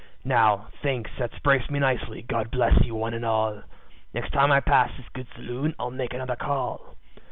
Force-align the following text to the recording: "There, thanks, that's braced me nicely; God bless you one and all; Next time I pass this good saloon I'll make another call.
"There, 0.25 0.57
thanks, 0.81 1.11
that's 1.19 1.37
braced 1.43 1.69
me 1.69 1.77
nicely; 1.77 2.23
God 2.23 2.49
bless 2.49 2.83
you 2.83 2.95
one 2.95 3.13
and 3.13 3.23
all; 3.23 3.61
Next 4.15 4.31
time 4.31 4.51
I 4.51 4.59
pass 4.59 4.89
this 4.97 5.07
good 5.13 5.27
saloon 5.35 5.75
I'll 5.77 5.91
make 5.91 6.15
another 6.15 6.35
call. 6.35 6.95